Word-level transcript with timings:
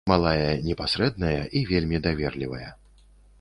Малая 0.09 0.45
непасрэдная 0.67 1.41
і 1.59 1.61
вельмі 1.73 1.97
даверлівая. 2.07 2.71